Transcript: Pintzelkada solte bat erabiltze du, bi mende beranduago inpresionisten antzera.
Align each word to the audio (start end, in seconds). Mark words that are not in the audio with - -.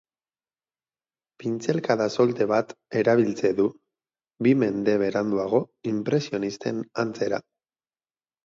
Pintzelkada 1.43 2.07
solte 2.13 2.47
bat 2.53 2.73
erabiltze 3.01 3.51
du, 3.59 3.67
bi 4.47 4.55
mende 4.65 4.97
beranduago 5.05 5.63
inpresionisten 5.93 6.81
antzera. 7.05 7.43